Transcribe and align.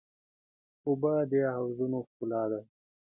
اوبه 0.87 1.13
د 1.29 1.31
حوضونو 1.55 1.99
ښکلا 2.07 2.43
ده. 2.51 2.59